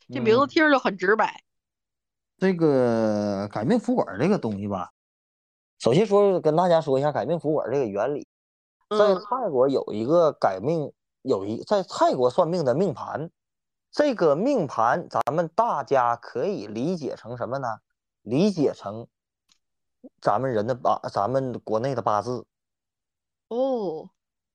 [0.09, 1.41] 这名字嗯听着就很直白。
[2.37, 4.91] 这个改命符管儿这个东西吧，
[5.79, 8.27] 首先说跟大家说一下改命符管儿这个原理。
[8.89, 10.91] 在嗯泰国有一个改命，
[11.23, 13.31] 有一在泰国算命的命盘，
[13.95, 17.77] 这个命盘咱们大家可以理解成什么呢？
[18.23, 19.07] 理解成
[20.19, 22.45] 咱们人的八，咱们国内的八字
[23.47, 24.09] 哦，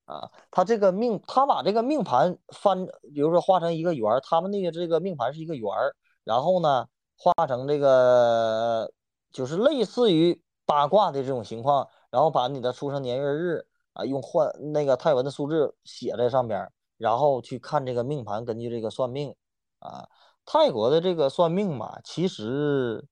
[0.04, 0.30] 啊。
[0.50, 8.92] 他这个命，他把这个命盘翻，比如说画成一个圆儿，他们那个这个命盘是一个圆儿，然后呢画成这个
[9.32, 19.34] 就是类似于八卦的这种情况，然后把你的出生年月日啊用换那个泰文的数字写在上边儿，然后去看这个命盘，根据这个算命
[19.78, 20.08] 啊。
[20.44, 23.06] 泰国的这个算命嘛，其实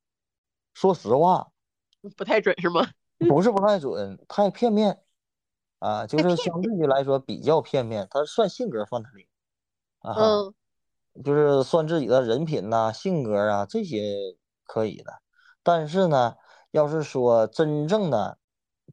[0.74, 1.48] 说实话
[2.16, 2.86] 不太准是吗？
[3.28, 5.00] 不是不太准，太片面
[5.78, 9.26] 啊，就是相对于来说比较片面，他算性格算的灵
[10.00, 10.14] 啊。
[10.14, 10.54] 嗯
[11.24, 14.14] 就是算自己的人品呐、性格啊这些
[14.62, 15.14] 可以的，
[15.64, 16.36] 但是呢，
[16.70, 18.38] 要是说真正的，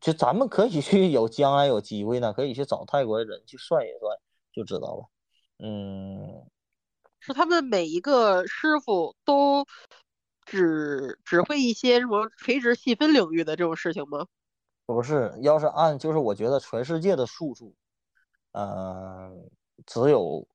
[0.01, 4.17] 就咱们可以去 有将来有机会呢，可以去找泰国的人去算一算，
[4.55, 5.09] 就知道了。
[5.59, 6.45] 嗯，
[7.19, 9.65] 是他们每一个师傅都
[10.45, 14.25] 只只会一些什么垂直细分领域的这种事情吗？
[14.85, 17.73] 不是，要是按就是我觉得全世界的术数，
[18.51, 19.31] 呃，
[19.85, 20.47] 只有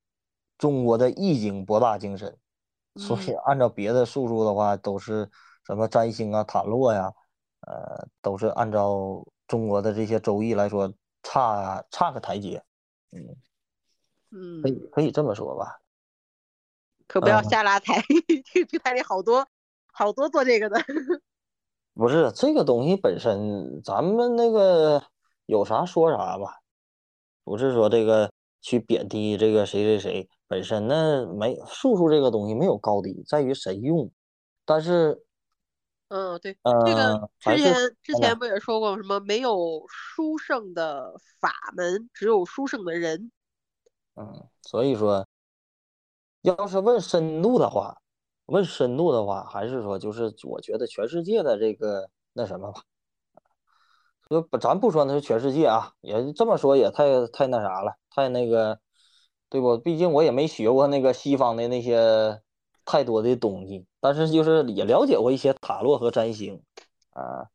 [0.56, 2.38] 中国的易经博大精深，
[2.96, 3.36] 所以嗯。
[3.44, 5.28] 按照别的术数的话，都是
[5.66, 7.12] 什么占星啊、塔罗呀，
[7.66, 12.62] 呃，都是按照中国的这些周易来说差差个台阶，
[13.10, 13.36] 嗯
[14.62, 15.81] 可，以可以这么说吧。
[17.07, 18.01] 可不要嗯瞎拉踩，
[18.53, 19.45] 这这台里好多
[19.93, 20.81] 好多做这个的。
[21.93, 25.03] 不是这个东西本身，咱们那个
[25.47, 26.61] 有啥说啥吧，
[27.43, 34.09] 不是说这个去贬低这个谁谁谁，本身呢没术数这个东西没有高低，在于谁用。
[34.64, 35.21] 但是
[36.09, 43.33] 嗯，对，呃，这个之前之前不也说过什么没有书圣的法门，只有书圣的人。
[44.20, 45.26] 嗯，所以说，
[46.42, 48.02] 要是问深度的话，
[48.44, 52.83] 问深度的话，还是说就是我觉得全世界的这个那什么吧，
[54.28, 58.78] 就不咱不说那是全世界啊，也这么说也太太那啥了，太那个，
[59.48, 59.78] 对不？
[59.78, 62.42] 毕竟我也没学过那个西方的那些
[62.85, 66.62] 太多的东西，但是就是也了解过一些塔罗和占星
[67.14, 67.48] 啊。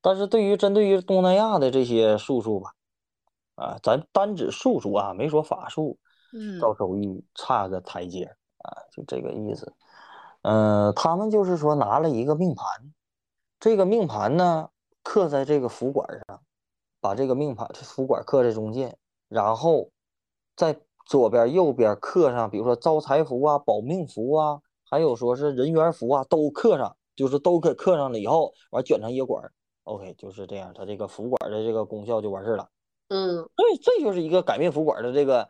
[0.00, 2.70] 但是对于针对于东南亚的这些术数吧，
[3.56, 5.98] 啊，咱单指术数啊，没说法术。
[6.34, 8.24] 嗯赵守义差个台阶
[8.58, 9.72] 啊，就这个意思。
[10.42, 12.66] 嗯、他们就是说拿了一个命盘，
[13.58, 14.68] 这个命盘呢
[15.02, 16.42] 刻在这个符管上，
[17.00, 19.90] 把这个命盘这符管刻在中间，然后
[20.56, 29.52] 在左边、右边刻上，比如说招财符啊、保命符啊，还有说是人缘符啊，都刻上，就是都给刻上了以后，完卷成一个管儿
[29.84, 32.68] ，OK，就是这样，它这个符管的这个功效就完事儿了。
[33.08, 35.48] 嗯，对，这就是一个改命符管的这个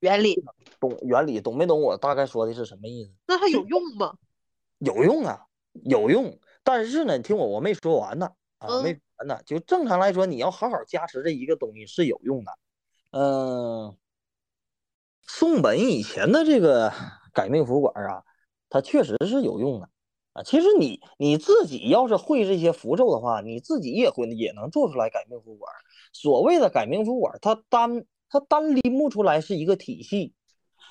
[0.00, 0.44] 原理，
[0.78, 1.80] 懂原理，懂没懂？
[1.80, 3.12] 我大概说的是什么意思？
[3.26, 4.14] 那它有用吗？
[4.78, 5.46] 有用啊，
[5.84, 6.38] 有用。
[6.62, 8.28] 但是呢，你听我，我没说完呢
[8.58, 9.40] 啊，没完呢。
[9.46, 12.52] 就正常来说，你要好好加持这一个东西是有用的。
[13.12, 13.96] 嗯、
[15.22, 16.92] 宋本以前的这个
[17.32, 18.22] 改命符管啊，
[18.68, 19.88] 它确实是有用的
[20.34, 20.42] 啊。
[20.42, 25.72] 其实你你自己要是会这些符咒的话，你自己也会也能做出来改命符管。
[26.12, 28.04] 所谓的改命符管，它单
[28.38, 30.34] 它单拎不出来是一个体系，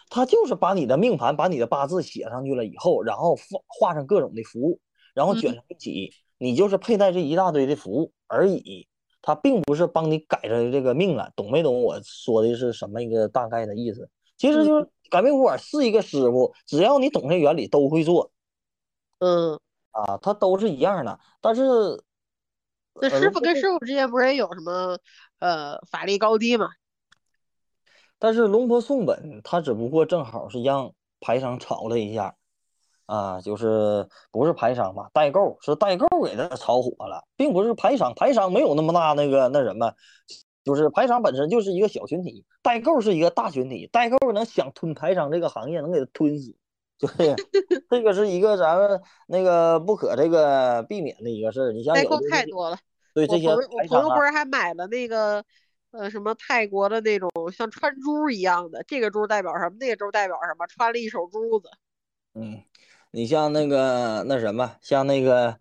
[0.09, 4.79] 它就是把你的命盘、把你的八字写上去了以后，然后画画上各种的符，
[5.13, 8.87] 然后卷嗯成一起，你就是佩戴这一大堆的符而已。
[9.21, 11.81] 它并不是帮你改着这个命了，懂没懂？
[11.81, 14.07] 我说的是什么一个大概的意思？
[14.37, 18.31] 其实就是改命符管是一个师傅，只要你懂这原理，都会做
[19.17, 21.19] 嗯，啊，它都是一样的。
[21.41, 21.63] 但是
[23.01, 24.99] 那呃师傅跟师傅之间不是也有什么
[25.39, 26.69] 呃法力高低嘛？
[28.19, 32.35] 但是龙婆宋本他只不过正好是让排商炒了一下，
[33.05, 39.93] 啊，就是不是牌商吧，代购是代购给他炒火了，并不是牌商，牌商没有那么大那个那什么，
[40.63, 46.55] 就是牌商本身就是一个小群体，代购是一个大群体，代购能想吞牌商这个行业，能给他吞死，
[46.97, 47.35] 就是
[47.89, 51.71] 这个是一个咱们那个不可这个避免的一个事儿。
[51.71, 52.77] 你像代购太多了。
[53.13, 53.55] 对这些我
[53.87, 55.41] 朋友不是还买了那个
[55.97, 61.69] 呃什么泰国的那种像穿珠一样的，这个珠代表什么，那个珠代表什么，穿了一手珠子。
[62.33, 62.63] 嗯，
[63.11, 65.57] 你像那个那什么，像那个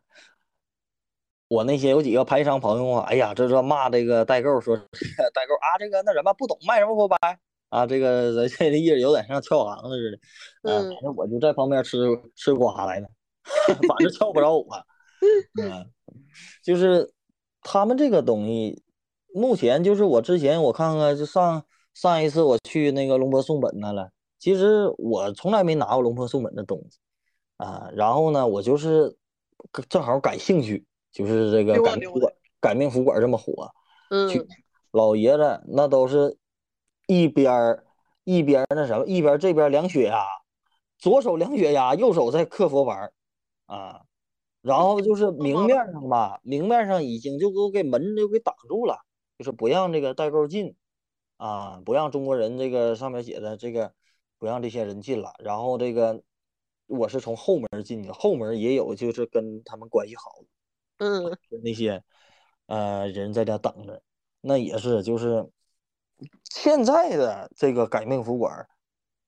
[1.49, 7.17] 我那些有几个牌商朋友啊，哎呀，这这骂这个代购说代购啊，这个那什么不懂卖什么货白
[7.69, 10.19] 啊，这个人这意思有点像跳行子似的。
[10.63, 11.99] 嗯，嗯反正我就在旁边吃
[12.35, 13.07] 吃瓜来呢，
[13.89, 14.67] 反正跳不着我。
[15.63, 15.91] 嗯，
[16.63, 17.13] 就是
[17.63, 18.83] 他们这个东西，
[19.35, 26.99] 目前就是我之前我看看，就上上一次我去那个龙坡送本那了，其实我从来没拿过龙坡送本的东西
[27.57, 27.91] 啊。
[27.95, 29.17] 然后呢，我就是
[29.89, 33.69] 正好感兴趣，就是这个改命服管改命服管这么火，
[34.31, 34.49] 去嗯，
[34.93, 36.37] 老爷子那都是
[37.09, 37.85] 一边儿
[38.23, 40.25] 一边儿那什么，一边儿这边儿量血压，
[40.97, 43.13] 左手量血压，右手在刻佛牌儿
[43.67, 44.03] 啊。
[44.63, 48.97] 然后就是明面上吧，明面上已经就给我给门就给挡住了，
[49.39, 50.77] 就是不让这个代购进
[51.37, 53.93] 啊，不让中国人这个上面写的这个
[54.39, 55.35] 不让这些人进了。
[55.39, 56.23] 然后这个
[56.87, 60.47] 我是从后门进的，后门也有就是跟他们关系好的
[60.99, 62.05] 嗯，那些
[62.67, 64.03] 呃人在这等着，
[64.41, 65.51] 那也是就是
[66.45, 68.69] 现在的这个改命服管儿，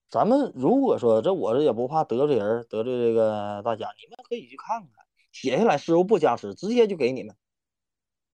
[0.08, 7.34] 咱们如果说这我这也不怕得罪人，得罪这个大家，你们可以去看看，写下来师傅不加持，直接就给你们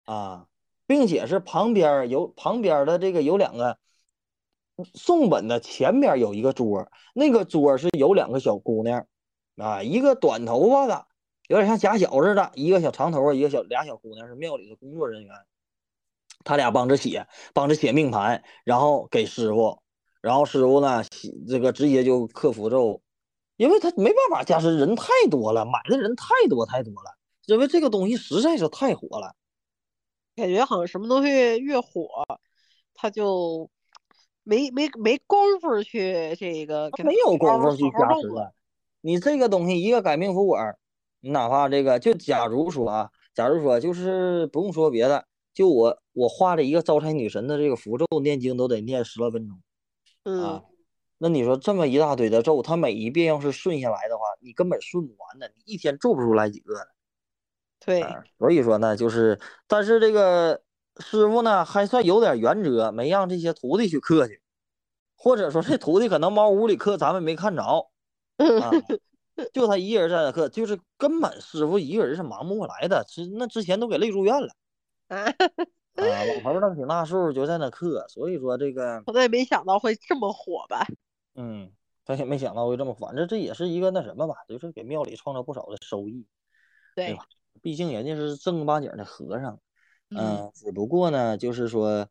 [0.04, 0.48] 啊，
[0.92, 3.78] 并且是旁边有旁边的这个有两个
[4.94, 9.08] 送本的前边有一个桌，那个桌是有两个小姑娘
[9.56, 11.08] 啊，一个短头发的。
[11.48, 15.34] 有点像假小似的，一个小长头发，一个小俩小姑娘是庙里的工作人员，
[16.44, 19.82] 他俩帮着写，帮着写命盘，然后给师傅，
[20.20, 21.06] 然后师傅呢
[21.48, 23.02] 这个直接就刻符咒，
[23.56, 29.36] 因为他没办法加持，人太多了，买的人太多太多了，因为这个东西实在是太火了。
[30.36, 32.08] 感觉好像什么东西越火，
[32.94, 33.70] 他就
[34.44, 37.84] 没没没功夫去这个没有功夫去。
[37.92, 38.54] 加持了。
[39.02, 40.78] 你这个东西一个改命符管儿，
[41.22, 49.60] 你哪怕这个就假如说啊，假如说就是不用说别的，就我我画了一个招财女神的这个符咒，念经都得念十来分钟
[50.24, 50.64] 嗯啊。
[51.18, 56.88] 那你说这么一大堆的咒，它每一遍要是顺下来的话，你根本顺不完的，你一天做不出来几个的。
[57.84, 60.62] 对，啊，所以说呢，就是，但是这个
[60.98, 64.40] 师傅呢还算有点原则，没让这些徒弟去刻去，
[65.16, 67.64] 或者说这徒弟可能猫屋里刻，咱们没看着
[68.38, 68.72] 啊，
[69.52, 74.54] 就他一个人在那刻，就是根本师傅一个人是忙不过来的，之那之前都给累住院了
[75.10, 75.34] 啊，啊，
[75.96, 80.86] 老头儿那挺大数就在那刻，所以说这个，我也没想到会这么火吧。
[81.34, 81.72] 嗯，
[82.06, 86.28] 他也没想到会这么，反正这也是一个那什么吧，就是给庙里创造不少的收益，
[86.96, 87.26] 对对，吧？
[87.62, 89.60] 毕竟人家是正儿八经的和尚。
[90.10, 92.08] 嗯，嗯，只不过呢，就是说，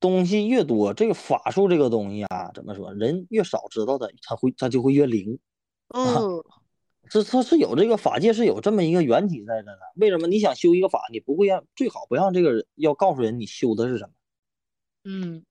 [0.00, 5.38] 东西越多，这个法术这个东西啊，怎么说，人越少知道的，他会他就会越灵。
[5.94, 6.44] 嗯，
[7.08, 9.78] 这它是有这个法界是有这么一个缘起在这的。
[9.96, 14.10] 为什么你想修一个法，你不会让最好不让这个人要告诉人你修的是什么？
[15.04, 15.44] 嗯，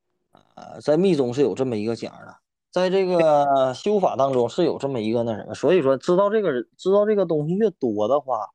[0.56, 2.38] 呃，在密宗是有这么一个讲的，
[2.72, 8.46] 在这个修法当中是有这么一个那什么，所以说知道这个人知道这个东西越多的话，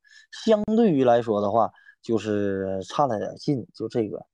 [0.45, 1.71] 相对于来说的话，
[2.01, 4.25] 就是差了点劲，就这个，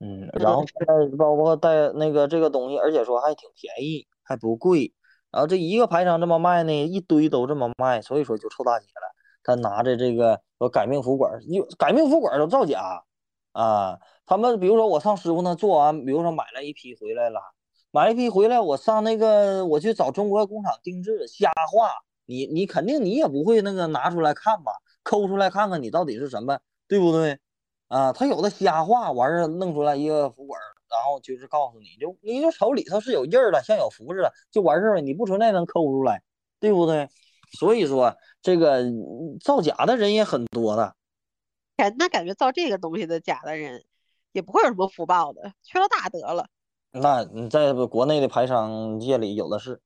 [0.00, 4.92] 嗯，然后再包括带那个这个东西，而且说还挺便宜，还不贵，
[5.30, 9.14] 然后这一个排场这么卖呢，一堆都这么卖，所以说就臭大街了。
[9.42, 13.04] 他拿着这个说改命符管，有改命符管都造假
[13.52, 13.98] 啊。
[14.26, 17.40] 他们比如说我上师傅那做完，比如说买了一批回来了，
[17.94, 21.92] 买一批回来，我上那个我去找中国工厂定制，瞎画，
[22.26, 24.72] 你你肯定你也不会那个拿出来看吧，
[25.04, 26.58] 抠出来看看你到底是什么，
[26.88, 27.38] 对不对？
[27.86, 30.60] 啊，他有的瞎画，完事弄出来一个符管，
[30.90, 36.20] 然后就是告诉你就你就瞅里头是有印儿的，像有符似的，就完事儿了，你不存在能抠出来，
[36.58, 37.08] 对不对？
[37.52, 38.82] 所以说这个
[39.40, 40.96] 造假的人也很多的。
[41.76, 43.84] 感那感觉造这个东西的假的人，
[44.32, 46.48] 也不会有什么福报的，缺了大德了。
[46.94, 49.80] 那你在国内的牌商界里有的是，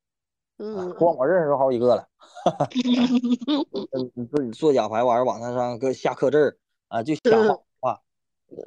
[0.58, 2.06] 嗯，光我认识好几个了。
[3.92, 6.56] 嗯，自己做假牌，完了网上上搁下刻字儿
[6.88, 8.02] 啊，就瞎画画，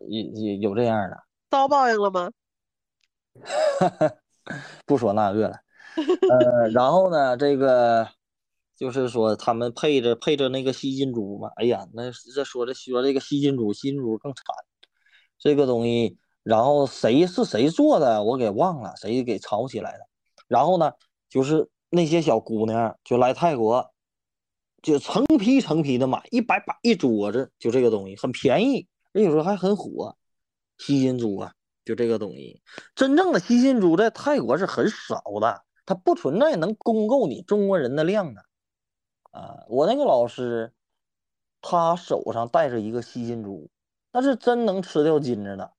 [0.08, 2.32] 有有有这样的，遭报应了吗？
[4.86, 5.60] 不说那个了。
[6.30, 8.08] 呃，然后呢，这个
[8.76, 14.44] 就是说他们配着配着那个吸金珠嘛，哎呀，那这说这说这个吸金珠，吸金珠更惨，
[15.38, 20.08] 这个东西，然后谁是谁做的，我给忘了，谁给炒起来的，
[20.48, 20.92] 然后呢，
[21.30, 23.92] 就是那些小姑娘就来泰国，
[24.82, 30.16] 就成批成批的买，一百把一桌子，就这个东西很便宜，而且说还很火，
[30.78, 31.54] 吸金珠啊，
[31.86, 32.62] 就这个东西，
[32.96, 38.42] 真正的吸金珠在泰国是很少的，它不存在能供够你中国人的量的。
[39.32, 40.74] 啊，我那个老师，
[41.62, 43.70] 他手上戴着一个吸金珠，
[44.12, 45.72] 那是真能吃掉金子的。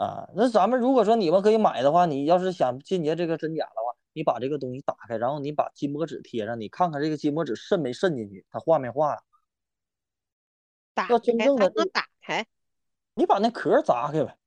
[0.00, 9.22] 啊，那咱们如果说你们可以买的话，你要是想鉴别这个真假的话，你把这个东西打开，然后你把金箔纸贴上，你看看这个金箔纸渗没渗进去，它化没化。
[10.94, 12.46] 打要真开正的能打开，
[13.12, 14.38] 你把那壳砸开呗。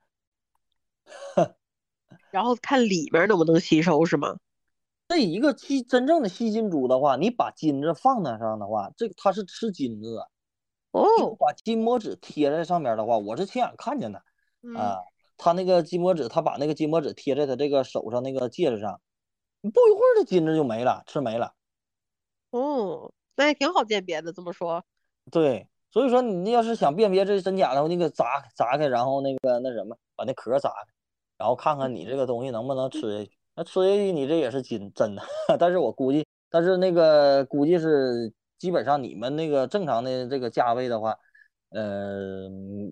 [2.32, 4.39] 然后看里面能不能吸收是吗？
[5.08, 10.32] 这一个吸真正的吸金珠的话，你把金子放那上的话，这个它是吃金子的。
[10.89, 14.24] 哦，把金箔纸贴在上面的话，我是亲眼看见的。
[14.64, 14.97] 嗯，啊，
[15.43, 19.01] 他那个金箔纸，他把那个金箔纸贴在他这个手上那个戒指上，
[19.61, 21.53] 不一会儿这金子就没了，吃没了。
[22.51, 24.81] 哦，那也挺好鉴别的，这么说，
[25.29, 30.93] 对，所以说你要是想辨别这真假的话，你给砸砸开，然后那个那什么，把那壳砸开，
[31.37, 33.31] 然后看看你这个东西能不能吃下去。
[33.53, 35.21] 那吃下去你这也是金真的，
[35.59, 41.17] 但是我估计，但是那个估计是基本上你们那个正常的这个价位的话，
[41.74, 42.49] 呃，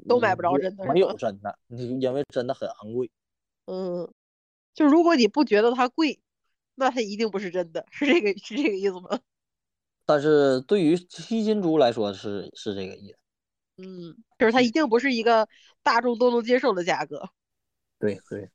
[0.08, 3.10] 都买不着真的没有真的，因为真的很昂贵。
[3.66, 4.12] 嗯，
[4.74, 6.20] 就如果你不觉得它贵，
[6.76, 9.20] 那它一定不是真的，是这个是这个意思吗？
[10.06, 13.18] 但是对于吸金珠来说是是这个意思。
[13.78, 15.48] 嗯，就是它一定不是一个
[15.84, 17.30] 大众都能接受的价格。
[18.00, 18.50] 对对，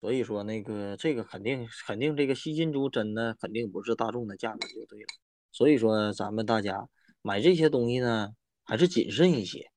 [0.00, 5.06] 所以说那个这个肯定肯定这个吸金珠真的肯定不是大众的价格就对了。
[5.50, 6.86] 所以说咱们大家
[7.22, 8.34] 买这些东西呢，
[8.66, 9.70] 还是谨慎一些。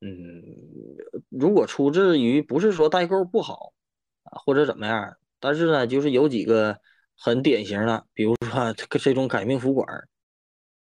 [0.00, 0.42] 嗯，
[1.30, 3.72] 如果出自于不是说代购不好
[4.24, 6.78] 啊，或者怎么样，但是呢，就是有几个
[7.16, 10.08] 很典型的，比如说这个这种改命福管儿，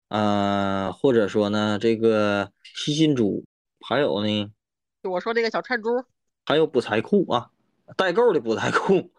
[0.09, 3.45] 啊，或者说呢这个吸金珠，
[3.79, 4.51] 还有呢。
[5.01, 6.03] 就我说这个小串珠，
[6.45, 7.51] 还有补财库啊，
[7.95, 9.11] 代购的补财库，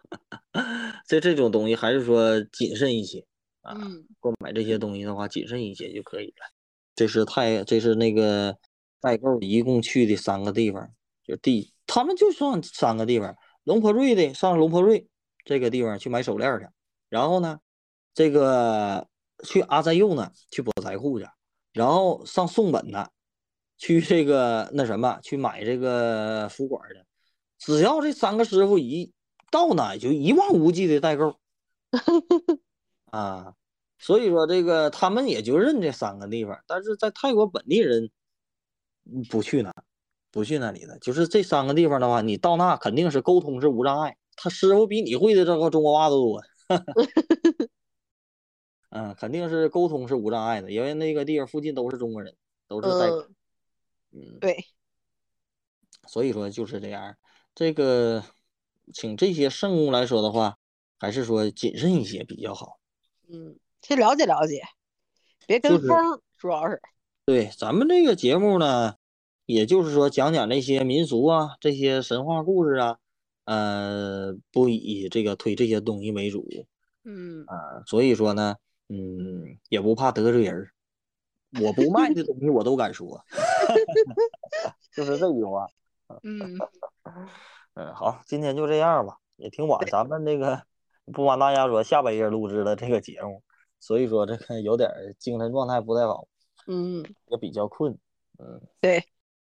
[1.07, 3.25] 这这种东西还是说谨慎一些
[3.61, 3.75] 啊。
[3.79, 6.54] 嗯，购买这些东西的话，谨慎一些就可以了。
[6.95, 8.57] 这是太，这是那个
[9.01, 10.89] 代购一共去的三个地方，
[11.23, 15.07] 就第他们就上三个地方，龙坡瑞的上龙坡瑞
[15.43, 16.67] 这个地方去买手链去，
[17.09, 17.59] 然后呢，
[18.13, 19.07] 这个
[19.43, 21.27] 去阿赞佑呢去补财库去，
[21.73, 23.09] 然后上宋本呢
[23.77, 27.03] 去这个那什么去买这个服管去。
[27.57, 29.11] 只要这三个师傅一
[29.51, 31.35] 到哪，就一望无际的代购
[33.11, 33.53] 啊，
[34.05, 38.11] 所以说这个他们也就认这三个地方，但是在泰国本地人
[39.05, 39.73] 嗯不去那，
[40.29, 46.43] 不去那里的，就是这三个地方的话，你到那肯定是沟通是无障碍，他师傅比你会的这个中国话都多，
[48.91, 52.35] 嗯，肯定是沟通是无障碍的，因为那个地方附近都是中国人，
[52.67, 53.27] 都是在，嗯，
[54.11, 54.39] 嗯。
[54.39, 54.65] 对，
[56.07, 57.17] 所以说就是这样。
[57.55, 58.23] 这个，
[58.93, 60.59] 请这些圣物来说的话，
[60.99, 62.77] 还是说谨慎一些比较好。
[63.27, 64.63] 嗯，先了解了解，
[65.45, 66.81] 别跟风儿，主要是，
[67.23, 68.95] 对，咱们这个节目呢，
[69.45, 72.97] 也就是说讲讲那些民俗啊，这些神话故事啊，
[73.43, 76.47] 呃，不以这个推这些东西为主
[77.03, 77.83] 嗯，啊。
[77.85, 78.55] 所以说呢，
[78.89, 80.71] 嗯，也不怕得罪人儿。
[81.61, 83.23] 我不卖的东西我都敢说，
[84.91, 85.67] 就是这句话。
[86.23, 86.57] 嗯，
[87.75, 90.63] 嗯，好，今天就这样吧，也挺晚，咱们这个
[91.13, 93.43] 不瞒大家说，下半夜录制的这个节目，
[93.85, 96.27] 所以说这个有点精神状态不太好，
[96.65, 97.95] 嗯，也比较困。
[98.39, 99.03] 嗯，对，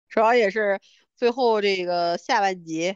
[0.07, 0.79] 主要也是
[1.17, 2.95] 最后这个下半集，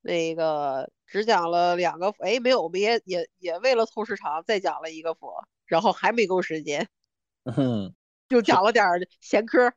[0.00, 6.88] 那个只讲了两个佛，哎，没有，我们也也也为了凑时长再讲了一个佛，然后还没够时间，
[7.44, 7.94] 嗯，
[8.30, 8.82] 就讲了点
[9.20, 9.74] 闲嗑儿。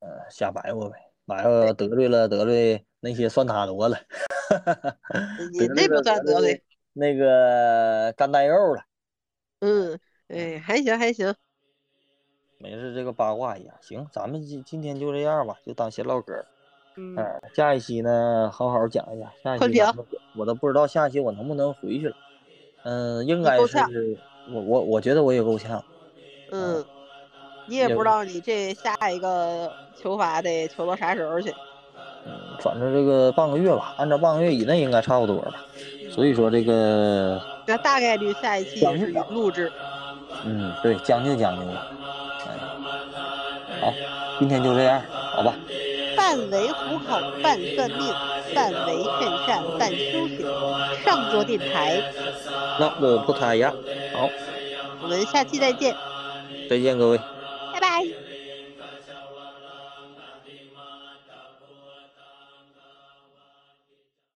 [0.00, 3.96] 呃，瞎白话呗，白话得罪了得罪那些算他多了，
[5.52, 6.60] 你那不算得罪，
[6.92, 8.82] 那个干带肉了，
[9.66, 9.98] 嗯，
[10.28, 11.34] 哎，还行还行，
[12.58, 13.74] 没事，这个八卦一样。
[13.80, 16.32] 行，咱们今今天就这样吧，就当闲唠嗑。
[16.96, 19.32] 嗯，嗯，下一期呢，好好讲一下。
[19.42, 19.82] 下一期
[20.36, 22.16] 我都不知道下一期我能不能回去了。
[22.84, 23.90] 嗯，应该是够呛
[24.52, 25.82] 我我我觉得我也够呛。
[26.52, 26.84] 嗯，
[27.66, 31.50] 你也也不知道你这下一个求法得求到啥时候去。
[32.24, 35.66] 嗯，反正这个半个月吧，按照半个月以内应该差不多吧。
[36.16, 39.70] 所以说这个那大概率下一期也是录制。
[40.46, 41.86] 嗯，对，将就将就吧。
[42.46, 42.56] 哎，
[43.82, 43.92] 好，
[44.38, 45.02] 今天就这样，
[45.34, 45.54] 好吧。
[46.16, 48.14] 半为糊口，半算命，
[48.54, 50.46] 半为劝善，半修行。
[51.04, 52.02] 上桌电台，
[52.80, 53.70] 那我不塔呀，
[54.14, 54.30] 好，
[55.02, 55.94] 我们下期再见，
[56.70, 57.18] 再见各位。
[57.74, 58.25] 拜拜。